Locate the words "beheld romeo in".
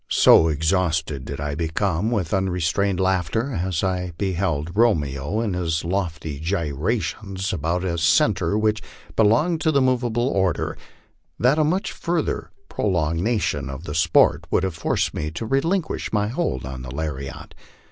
4.17-5.53